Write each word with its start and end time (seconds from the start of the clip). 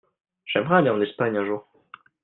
J'aimerais 0.47 0.77
aller 0.77 0.89
en 0.89 0.99
Espagne 0.99 1.37
un 1.37 1.45
jour. 1.45 1.63